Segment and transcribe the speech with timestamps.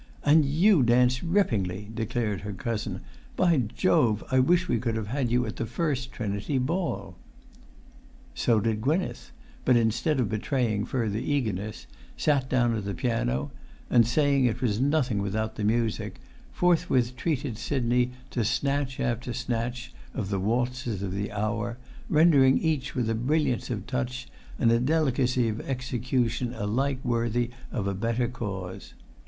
[0.25, 3.01] "And you dance rippingly," declared her cousin;
[3.35, 7.17] "by Jove, I wish we could have you at the First Trinity ball!"
[8.33, 9.29] So did Gwynneth;
[9.63, 11.85] but, instead of betraying further eagerness,
[12.17, 13.51] sat down at the piano,
[13.91, 16.19] and, saying it was nothing without the music,
[16.51, 21.77] forthwith treated Sidney to snatch after snatch of the waltzes of the hour,
[22.09, 24.27] rendering each with a brilliance of touch
[24.57, 28.95] and a delicacy of execution alike worthy of a better cause.